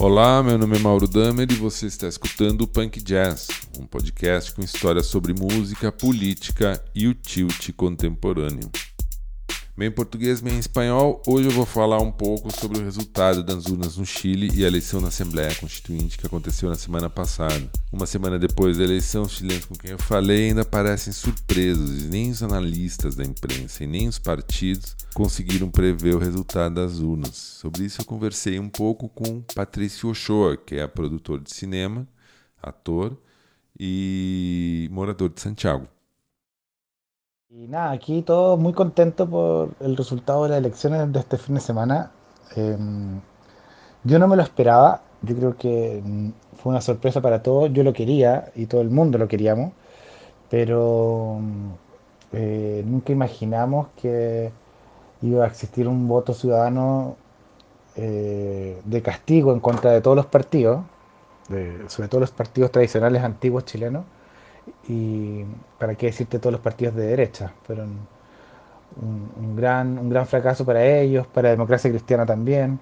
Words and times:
Olá, 0.00 0.44
meu 0.44 0.56
nome 0.56 0.76
é 0.76 0.78
Mauro 0.78 1.08
Damer 1.08 1.50
e 1.50 1.56
você 1.56 1.86
está 1.86 2.06
escutando 2.06 2.62
o 2.62 2.68
Punk 2.68 3.02
Jazz, 3.02 3.48
um 3.80 3.84
podcast 3.84 4.54
com 4.54 4.62
histórias 4.62 5.06
sobre 5.06 5.34
música, 5.34 5.90
política 5.90 6.80
e 6.94 7.08
o 7.08 7.14
tilt 7.14 7.72
contemporâneo. 7.72 8.70
Bem 9.78 9.86
em 9.86 9.92
português, 9.92 10.40
bem 10.40 10.56
em 10.56 10.58
espanhol, 10.58 11.22
hoje 11.24 11.46
eu 11.46 11.52
vou 11.52 11.64
falar 11.64 12.02
um 12.02 12.10
pouco 12.10 12.50
sobre 12.50 12.80
o 12.80 12.82
resultado 12.82 13.44
das 13.44 13.66
urnas 13.66 13.96
no 13.96 14.04
Chile 14.04 14.50
e 14.52 14.64
a 14.64 14.66
eleição 14.66 15.00
na 15.00 15.06
Assembleia 15.06 15.54
Constituinte 15.54 16.18
que 16.18 16.26
aconteceu 16.26 16.68
na 16.68 16.74
semana 16.74 17.08
passada. 17.08 17.70
Uma 17.92 18.04
semana 18.04 18.40
depois 18.40 18.76
da 18.76 18.82
eleição, 18.82 19.22
os 19.22 19.34
chilenos 19.34 19.66
com 19.66 19.76
quem 19.76 19.92
eu 19.92 19.98
falei 19.98 20.48
ainda 20.48 20.64
parecem 20.64 21.12
surpresos 21.12 22.02
e 22.02 22.08
nem 22.08 22.28
os 22.28 22.42
analistas 22.42 23.14
da 23.14 23.22
imprensa 23.22 23.84
e 23.84 23.86
nem 23.86 24.08
os 24.08 24.18
partidos 24.18 24.96
conseguiram 25.14 25.70
prever 25.70 26.16
o 26.16 26.18
resultado 26.18 26.74
das 26.74 26.98
urnas. 26.98 27.36
Sobre 27.36 27.84
isso 27.84 28.00
eu 28.00 28.04
conversei 28.04 28.58
um 28.58 28.68
pouco 28.68 29.08
com 29.08 29.42
Patrício 29.54 30.08
Ochoa, 30.08 30.56
que 30.56 30.74
é 30.74 30.88
produtor 30.88 31.38
de 31.38 31.54
cinema, 31.54 32.04
ator 32.60 33.16
e 33.78 34.88
morador 34.90 35.28
de 35.28 35.40
Santiago. 35.40 35.86
Y 37.50 37.66
nada, 37.66 37.92
aquí 37.92 38.20
todos 38.20 38.58
muy 38.60 38.74
contentos 38.74 39.26
por 39.26 39.70
el 39.80 39.96
resultado 39.96 40.42
de 40.42 40.50
las 40.50 40.58
elecciones 40.58 41.10
de 41.10 41.18
este 41.18 41.38
fin 41.38 41.54
de 41.54 41.62
semana. 41.62 42.10
Em, 42.56 43.20
yo 44.04 44.18
no 44.18 44.28
me 44.28 44.36
lo 44.36 44.42
esperaba, 44.42 45.02
yo 45.22 45.34
creo 45.36 45.56
que 45.56 46.02
mm, 46.04 46.30
fue 46.58 46.70
una 46.72 46.82
sorpresa 46.82 47.22
para 47.22 47.42
todos, 47.42 47.72
yo 47.72 47.82
lo 47.84 47.92
quería 47.94 48.52
y 48.54 48.66
todo 48.66 48.82
el 48.82 48.90
mundo 48.90 49.16
lo 49.18 49.28
queríamos, 49.28 49.72
pero 50.50 51.38
mm, 51.40 51.70
eh, 52.32 52.82
nunca 52.86 53.12
imaginamos 53.12 53.88
que 54.00 54.52
iba 55.22 55.44
a 55.44 55.48
existir 55.48 55.88
un 55.88 56.06
voto 56.08 56.34
ciudadano 56.34 57.16
eh, 57.96 58.80
de 58.84 59.02
castigo 59.02 59.52
en 59.54 59.60
contra 59.60 59.92
de 59.92 60.00
todos 60.02 60.16
los 60.16 60.26
partidos, 60.26 60.82
sobre 61.88 62.08
todo 62.08 62.20
los 62.20 62.30
partidos 62.30 62.72
tradicionales 62.72 63.22
antiguos 63.24 63.64
chilenos 63.64 64.04
y 64.88 65.44
para 65.78 65.94
qué 65.94 66.06
decirte 66.06 66.38
todos 66.38 66.52
los 66.52 66.60
partidos 66.60 66.94
de 66.94 67.06
derecha, 67.06 67.52
fueron 67.64 67.98
un, 69.00 69.56
gran, 69.56 69.98
un 69.98 70.08
gran 70.08 70.26
fracaso 70.26 70.64
para 70.64 70.84
ellos, 70.84 71.26
para 71.26 71.50
democracia 71.50 71.90
cristiana 71.90 72.26
también. 72.26 72.80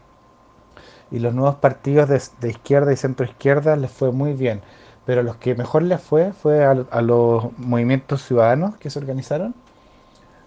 Y 1.10 1.18
los 1.20 1.34
nuevos 1.34 1.56
partidos 1.56 2.08
de, 2.08 2.48
izquierda 2.48 2.92
y 2.92 2.96
centro 2.96 3.26
izquierda 3.26 3.76
les 3.76 3.90
fue 3.90 4.10
muy 4.12 4.32
bien, 4.32 4.60
pero 5.04 5.22
los 5.22 5.36
que 5.36 5.54
mejor 5.54 5.82
les 5.82 6.00
fue 6.00 6.32
fue 6.32 6.64
a, 6.64 7.02
los 7.02 7.56
movimientos 7.58 8.22
ciudadanos 8.22 8.76
que 8.76 8.90
se 8.90 8.98
organizaron, 8.98 9.54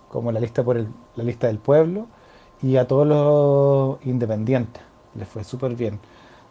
como 0.09 0.31
la 0.31 0.39
lista, 0.39 0.63
por 0.63 0.77
la 1.15 1.23
lista 1.23 1.47
del 1.47 1.59
pueblo, 1.59 2.07
y 2.61 2.77
a 2.77 2.87
todos 2.87 3.07
los 3.07 4.05
independientes, 4.05 4.83
les 5.15 5.27
fue 5.27 5.43
súper 5.43 5.75
bien. 5.75 5.99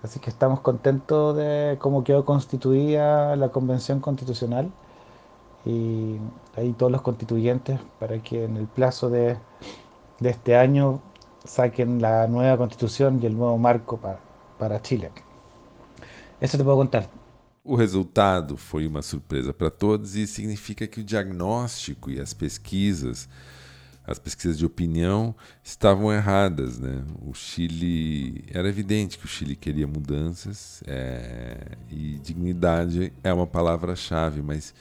Así 0.03 0.21
que 0.21 0.31
estamos 0.31 0.61
contentos 0.61 1.37
de 1.37 1.77
cómo 1.81 2.05
quedó 2.05 2.25
constituida 2.25 3.35
la 3.37 3.49
convención 3.51 4.01
constitucional 4.01 4.71
y 5.65 6.17
ahí 6.57 6.73
todos 6.73 6.93
los 6.93 7.03
constituyentes 7.03 7.81
para 7.99 8.23
que 8.23 8.45
en 8.45 8.57
el 8.57 8.67
plazo 8.67 9.11
de, 9.11 9.37
de 10.21 10.31
este 10.31 10.57
año 10.57 11.01
saquen 11.45 12.01
la 12.01 12.27
nueva 12.29 12.57
constitución 12.57 13.19
y 13.23 13.27
el 13.27 13.37
nuevo 13.37 13.59
marco 13.59 13.97
para, 13.97 14.21
para 14.59 14.81
Chile. 14.81 15.11
Isso 16.41 16.57
te 16.57 16.63
vou 16.63 16.77
contar. 16.77 17.09
O 17.65 17.75
resultado 17.75 18.57
foi 18.57 18.87
uma 18.87 19.03
surpresa 19.03 19.53
para 19.53 19.71
todos 19.71 20.15
e 20.15 20.27
significa 20.27 20.87
que 20.87 21.01
o 21.01 21.05
diagnóstico 21.05 22.11
e 22.11 22.21
as 22.21 22.33
pesquisas 22.33 23.29
as 24.09 24.19
pesquisas 24.19 24.57
de 24.57 24.65
opinião 24.65 25.35
estavam 25.63 26.11
erradas. 26.11 26.79
Né? 26.79 27.05
O 27.21 27.35
Chile. 27.35 28.43
Era 28.51 28.67
evidente 28.67 29.19
que 29.19 29.27
o 29.27 29.29
Chile 29.29 29.55
queria 29.55 29.87
mudanças 29.87 30.83
é, 30.87 31.77
e 31.91 32.19
dignidade 32.23 33.13
é 33.23 33.33
uma 33.33 33.47
palavra-chave, 33.47 34.41
mas 34.41 34.75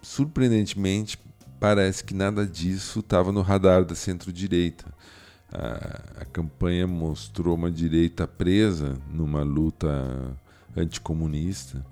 surpreendentemente 0.00 1.18
parece 1.60 2.02
que 2.02 2.14
nada 2.14 2.46
disso 2.46 3.00
estava 3.00 3.30
no 3.30 3.42
radar 3.42 3.84
da 3.84 3.94
centro-direita. 3.94 4.86
A, 5.52 6.22
a 6.22 6.24
campanha 6.24 6.86
mostrou 6.86 7.54
uma 7.54 7.70
direita 7.70 8.26
presa 8.26 8.96
numa 9.12 9.42
luta 9.42 10.34
anticomunista 10.74 11.84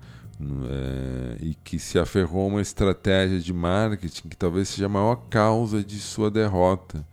e 1.39 1.55
que 1.63 1.79
se 1.79 1.99
aferrou 1.99 2.43
a 2.43 2.47
uma 2.47 2.61
estratégia 2.61 3.39
de 3.39 3.53
marketing 3.53 4.27
que 4.27 4.35
talvez 4.35 4.69
seja 4.69 4.85
a 4.85 4.89
maior 4.89 5.15
causa 5.29 5.83
de 5.83 5.99
sua 5.99 6.29
derrota. 6.29 7.05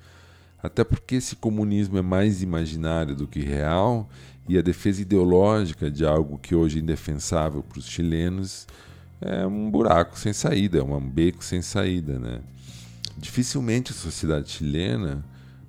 Até 0.63 0.83
porque 0.83 1.17
esse 1.17 1.37
comunismo 1.37 1.99
é 1.99 2.03
mais 2.03 2.43
imaginário 2.43 3.15
do 3.15 3.27
que 3.27 3.41
real 3.41 4.09
e 4.49 4.59
a 4.59 4.63
defesa 4.63 5.03
ideológica 5.03 5.91
de 5.91 6.05
algo 6.05 6.39
que 6.39 6.55
hoje 6.55 6.79
é 6.79 6.83
indefensável 6.83 7.63
para 7.63 7.79
os 7.79 7.89
chilenos 7.89 8.67
é 9.21 9.47
um 9.47 9.71
buraco 9.71 10.19
sem 10.19 10.33
saída, 10.33 10.79
é 10.79 10.83
um 10.83 11.01
beco 11.01 11.45
sem 11.45 11.61
saída. 11.61 12.19
Né? 12.19 12.41
Dificilmente 13.17 13.93
a 13.93 13.95
sociedade 13.95 14.51
chilena 14.51 15.25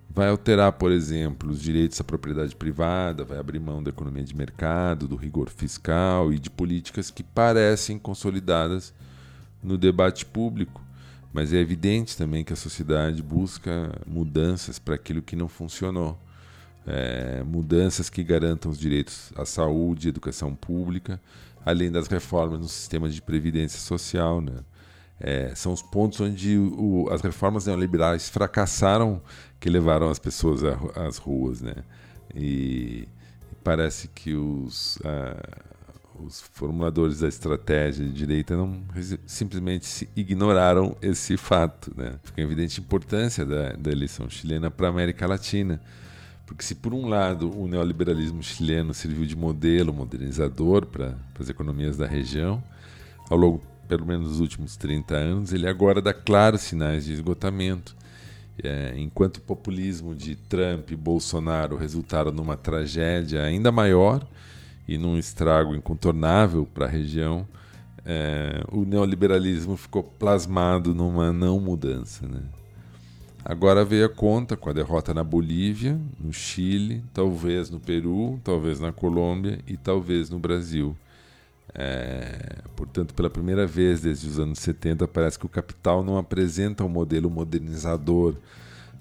vai 0.10 0.30
alterar, 0.30 0.74
por 0.74 0.92
exemplo, 0.92 1.52
os 1.52 1.62
direitos 1.62 2.02
à 2.02 2.04
propriedade 2.04 2.56
privada, 2.56 3.24
vai 3.24 3.38
abrir 3.38 3.60
mão 3.60 3.82
da 3.82 3.90
economia 3.90 4.24
de 4.24 4.36
mercado, 4.36 5.08
do 5.08 5.16
rigor 5.16 5.50
fiscal 5.50 6.34
e 6.34 6.40
de 6.40 6.50
políticas 6.50 7.12
que 7.12 7.24
parecem 7.24 8.00
consolidadas 8.00 8.94
no 9.64 9.78
debate 9.78 10.26
público. 10.26 10.82
Mas 11.32 11.54
é 11.54 11.58
evidente 11.58 12.18
também 12.18 12.44
que 12.44 12.52
a 12.52 12.56
sociedade 12.56 13.22
busca 13.22 13.92
mudanças 14.08 14.80
para 14.80 14.96
aquilo 14.96 15.22
que 15.22 15.36
não 15.36 15.48
funcionou. 15.48 16.18
É, 16.88 17.44
mudanças 17.44 18.10
que 18.10 18.24
garantam 18.24 18.72
os 18.72 18.80
direitos 18.80 19.32
à 19.36 19.46
saúde 19.46 20.10
educação 20.10 20.56
pública, 20.56 21.22
além 21.64 21.92
das 21.92 22.08
reformas 22.08 22.60
no 22.60 22.68
sistema 22.68 23.08
de 23.08 23.22
previdência 23.22 23.80
social. 23.80 24.42
Né? 24.42 24.54
É, 25.20 25.54
são 25.54 25.74
os 25.74 25.82
pontos 25.82 26.22
onde 26.22 26.58
o, 26.58 27.10
as 27.12 27.22
reformas 27.22 27.66
neoliberais 27.66 28.30
fracassaram 28.30 29.22
que 29.60 29.70
levaram 29.70 30.10
as 30.10 30.18
pessoas 30.18 30.62
às 30.96 31.18
ruas, 31.18 31.62
né? 31.62 31.76
E, 32.34 33.08
parece 33.64 34.08
que 34.08 34.34
os, 34.34 34.98
uh, 34.98 36.26
os 36.26 36.42
formuladores 36.54 37.20
da 37.20 37.28
estratégia 37.28 38.06
de 38.06 38.12
direita 38.12 38.56
não 38.56 38.82
simplesmente 39.26 40.10
ignoraram 40.16 40.96
esse 41.02 41.36
fato, 41.38 41.92
né? 41.96 42.16
Fica 42.24 42.42
evidente 42.42 42.80
a 42.80 42.84
importância 42.84 43.46
da, 43.46 43.74
da 43.74 43.92
eleição 43.92 44.30
chilena 44.30 44.72
para 44.72 44.88
a 44.88 44.90
América 44.90 45.28
Latina. 45.28 45.82
Porque 46.46 46.64
se 46.64 46.74
por 46.74 46.94
um 46.94 47.08
lado 47.08 47.56
o 47.56 47.68
neoliberalismo 47.68 48.42
chileno 48.42 48.94
serviu 48.94 49.26
de 49.26 49.36
modelo 49.36 49.94
modernizador 49.94 50.86
para 50.86 51.16
as 51.40 51.48
economias 51.48 51.96
da 51.96 52.08
região, 52.08 52.64
ao 53.30 53.38
longo 53.38 53.62
pelo 53.90 54.06
menos 54.06 54.30
nos 54.30 54.40
últimos 54.40 54.78
30 54.78 55.16
anos, 55.16 55.52
ele 55.52 55.68
agora 55.68 56.00
dá 56.00 56.14
claros 56.14 56.62
sinais 56.62 57.06
de 57.06 57.14
esgotamento. 57.14 57.96
É, 58.64 58.94
enquanto 58.96 59.38
o 59.38 59.42
populismo 59.42 60.14
de 60.14 60.36
Trump 60.36 60.92
e 60.92 60.96
Bolsonaro 60.96 61.76
resultaram 61.76 62.32
numa 62.32 62.56
tragédia 62.56 63.42
ainda 63.42 63.72
maior 63.72 64.26
e 64.88 64.98
num 64.98 65.18
estrago 65.18 65.74
incontornável 65.74 66.68
para 66.72 66.86
a 66.86 66.90
região, 66.90 67.48
é, 68.06 68.64
o 68.72 68.86
neoliberalismo 68.86 69.76
ficou 69.76 70.04
plasmado 70.04 70.94
numa 70.94 71.34
não 71.34 71.60
mudança. 71.60 72.28
Né? 72.28 72.42
Agora 73.44 73.84
veio 73.84 74.06
a 74.06 74.10
conta 74.10 74.56
com 74.56 74.70
a 74.70 74.74
derrota 74.74 75.16
na 75.16 75.24
Bolívia, 75.24 76.00
no 76.20 76.32
Chile, 76.32 77.04
talvez 77.12 77.72
no 77.72 77.80
Peru, 77.80 78.40
talvez 78.44 78.80
na 78.80 78.92
Colômbia 78.92 79.58
e 79.66 79.76
talvez 79.76 80.30
no 80.30 80.38
Brasil. 80.38 80.96
É, 81.74 82.62
portanto, 82.76 83.14
pela 83.14 83.30
primeira 83.30 83.68
vez 83.68 84.02
desde 84.02 84.28
os 84.28 84.40
anos 84.40 84.60
70, 84.60 85.08
parece 85.08 85.38
que 85.38 85.46
o 85.46 85.50
capital 85.50 86.04
não 86.04 86.18
apresenta 86.18 86.84
um 86.84 86.90
modelo 86.90 87.30
modernizador, 87.30 88.36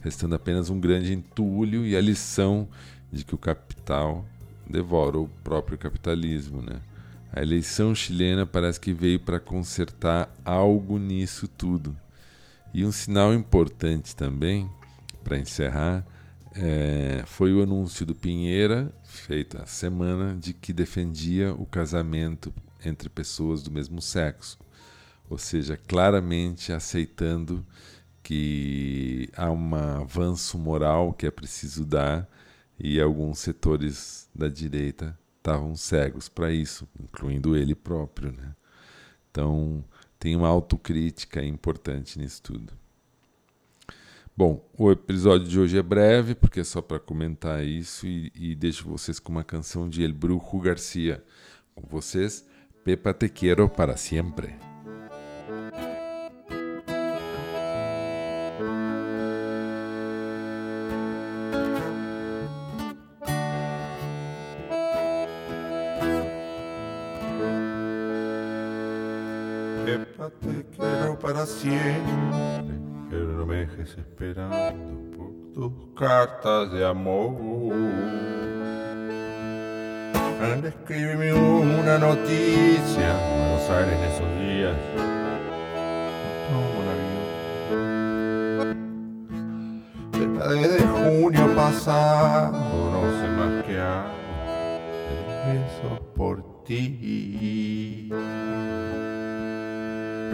restando 0.01 0.35
apenas 0.35 0.71
um 0.71 0.79
grande 0.79 1.13
entulho 1.13 1.87
e 1.87 1.97
a 1.97 2.01
lição 2.01 2.69
de 3.13 3.25
que 3.25 3.35
o 3.35 3.39
capital 3.39 4.25
devora 4.69 5.19
o 5.19 5.29
próprio 5.43 5.79
capitalismo. 5.79 6.63
Né? 6.63 6.81
A 7.33 7.41
eleição 7.43 7.95
chilena 7.95 8.47
parece 8.47 8.79
que 8.79 8.93
veio 8.93 9.19
para 9.19 9.41
consertar 9.41 10.31
algo 10.45 10.99
nisso 10.99 11.49
tudo. 11.49 11.97
E 12.73 12.85
um 12.85 12.93
sinal 12.93 13.33
importante 13.33 14.15
também, 14.15 14.69
para 15.25 15.39
encerrar, 15.39 16.05
é, 16.55 17.23
foi 17.27 17.53
o 17.53 17.63
anúncio 17.63 18.07
do 18.07 18.15
Pinheira, 18.15 18.93
feito 19.05 19.61
a 19.61 19.67
semana, 19.67 20.37
de 20.37 20.53
que 20.53 20.73
defendia 20.73 21.53
o 21.55 21.67
casamento 21.67 22.53
entre 22.85 23.09
pessoas 23.09 23.63
do 23.63 23.71
mesmo 23.71 24.01
sexo. 24.01 24.59
Ou 25.29 25.39
seja, 25.39 25.77
claramente 25.77 26.73
aceitando 26.73 27.65
que 28.23 29.31
há 29.37 29.51
um 29.51 29.75
avanço 29.75 30.59
moral 30.59 31.13
que 31.13 31.27
é 31.27 31.31
preciso 31.31 31.85
dar 31.85 32.29
e 32.79 33.01
alguns 33.01 33.39
setores 33.39 34.29
da 34.35 34.49
direita 34.49 35.19
estavam 35.39 35.75
cegos 35.75 36.29
para 36.29 36.53
isso, 36.53 36.89
incluindo 37.01 37.57
ele 37.57 37.75
próprio. 37.75 38.33
Né? 38.33 38.55
Então, 39.31 39.85
tem 40.19 40.37
uma 40.37 40.49
autocrítica 40.49 41.43
importante 41.43 42.19
nisso 42.19 42.43
tudo. 42.43 42.73
Bom, 44.39 44.65
o 44.79 44.93
episódio 44.93 45.49
de 45.49 45.59
hoje 45.59 45.77
é 45.77 45.83
breve, 45.83 46.33
porque 46.33 46.61
é 46.61 46.65
só 46.65 46.81
para 46.81 47.01
comentar 47.01 47.65
isso 47.65 48.07
e, 48.07 48.31
e 48.37 48.55
deixo 48.55 48.89
vocês 48.89 49.19
com 49.19 49.33
uma 49.33 49.43
canção 49.43 49.89
de 49.89 50.05
El 50.05 50.13
Brujo 50.13 50.61
Garcia. 50.61 51.25
Com 51.75 51.85
vocês, 51.89 52.47
Pepa 52.85 53.13
Te 53.13 53.29
Quero 53.29 53.69
para 53.69 53.97
sempre. 53.97 54.55
Pepa, 69.85 70.31
te 70.41 70.65
quiero 70.77 71.17
para 71.17 71.45
siempre, 71.45 72.79
pero 73.11 73.27
no 73.27 73.47
me 73.47 73.57
dejes 73.57 73.97
esperando 73.97 75.17
por 75.17 75.31
tus 75.55 75.73
cartas 75.97 76.71
de 76.73 76.87
amor. 76.87 77.35
Escríbeme 80.65 81.33
una 81.33 81.99
noticia, 81.99 83.13
Buenos 83.31 83.71
Aires 83.71 83.95
en 83.95 84.05
esos 84.05 84.31
días. 84.39 84.77
Tomo. 86.49 86.79
Pepa, 90.13 90.49
desde 90.49 90.81
junio 90.87 91.55
pasado, 91.55 92.53
no 92.91 93.01
sé 93.21 93.29
más 93.29 93.65
qué 93.65 93.79
hago, 93.79 94.13
besos 95.47 96.01
por 96.15 96.65
ti. 96.65 98.11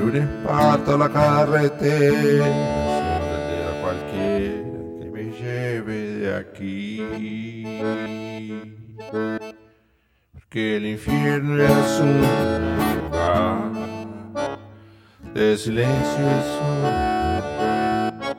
Lunes 0.05 0.29
parto 0.45 0.99
la 0.99 1.09
carretera, 1.09 2.45
a 2.45 3.81
cualquiera 3.81 4.53
que 4.99 5.11
me 5.11 5.25
lleve 5.33 5.99
de 6.19 6.37
aquí. 6.37 7.01
Porque 10.35 10.77
el 10.77 10.87
infierno 10.89 11.63
es 11.63 12.01
un 12.01 12.21
lugar 13.01 13.73
de 15.33 15.57
silencio 15.57 16.25
y 16.27 16.43
soledad. 16.59 18.37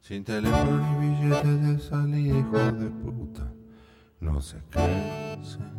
Sin 0.00 0.24
teléfono 0.24 0.80
ni 0.80 1.08
billetes 1.08 1.58
de 1.66 1.78
salida, 1.78 2.38
hijo 2.38 2.58
de 2.72 2.88
puta, 2.88 3.52
no 4.18 4.40
se 4.40 4.56
cansen 4.70 5.74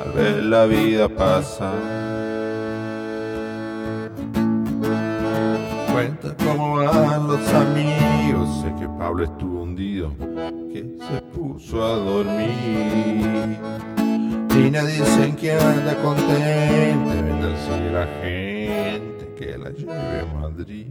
al 0.00 0.12
ver 0.12 0.44
la 0.44 0.64
vida 0.66 1.08
pasar. 1.08 2.41
Cuenta 5.92 6.34
cómo 6.42 6.76
van 6.76 7.26
los 7.26 7.48
amigos. 7.52 8.62
Sé 8.62 8.74
que 8.80 8.88
Pablo 8.98 9.24
estuvo 9.24 9.62
hundido, 9.62 10.14
que 10.72 10.96
se 10.98 11.20
puso 11.36 11.84
a 11.84 11.96
dormir. 11.96 13.58
Tina 14.48 14.84
dicen 14.84 15.36
que 15.36 15.52
anda 15.52 15.94
contenta, 16.02 17.14
vende 17.14 17.46
a 17.46 17.92
la 17.92 18.06
gente 18.22 19.34
que 19.36 19.58
la 19.58 19.70
lleve 19.70 20.20
a 20.20 20.38
Madrid. 20.40 20.86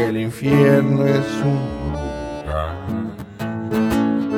El 0.00 0.16
infierno 0.16 1.04
es 1.04 1.26
un 1.42 1.58
lugar 1.92 2.76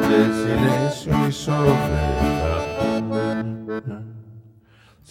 de 0.08 0.24
silencio 0.34 1.28
y 1.28 1.32
soledad. 1.32 2.69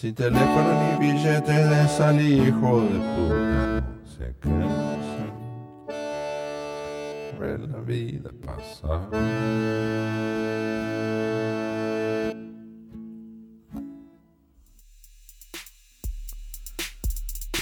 Sin 0.00 0.14
teléfono 0.14 0.70
ni 0.82 0.98
billete 0.98 1.52
de 1.52 1.86
salir, 1.86 2.48
hijo 2.48 2.80
de 2.80 2.98
puta, 3.12 3.84
se 4.16 4.34
cansan. 4.40 5.30
Ver 7.38 7.60
la 7.68 7.80
vida 7.80 8.30
pasar. 8.42 9.10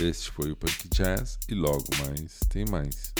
Este 0.00 0.30
foi 0.30 0.52
o 0.52 0.56
Punk 0.56 0.88
Jazz 0.94 1.40
e 1.48 1.54
logo 1.54 1.86
mais 2.06 2.38
tem 2.50 2.64
mais. 2.70 3.12